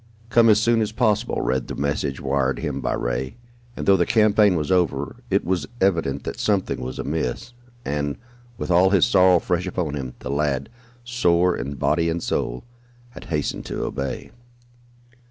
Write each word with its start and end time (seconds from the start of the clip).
"Come 0.31 0.49
as 0.49 0.59
soon 0.59 0.81
as 0.81 0.91
possible," 0.91 1.41
read 1.43 1.67
the 1.67 1.75
message 1.75 2.19
wired 2.19 2.57
him 2.57 2.81
by 2.81 2.93
Ray, 2.93 3.35
and, 3.77 3.85
though 3.85 3.97
the 3.97 4.07
campaign 4.07 4.55
was 4.55 4.71
over, 4.71 5.17
it 5.29 5.45
was 5.45 5.67
evident 5.79 6.23
that 6.23 6.39
something 6.39 6.81
was 6.81 6.97
amiss, 6.97 7.53
and, 7.85 8.17
with 8.57 8.71
all 8.71 8.89
his 8.89 9.05
sorrow 9.05 9.37
fresh 9.37 9.67
upon 9.67 9.93
him, 9.93 10.15
the 10.17 10.31
lad, 10.31 10.69
sore 11.03 11.55
in 11.55 11.75
body 11.75 12.09
and 12.09 12.23
soul, 12.23 12.63
had 13.11 13.25
hastened 13.25 13.65
to 13.67 13.83
obey. 13.83 14.31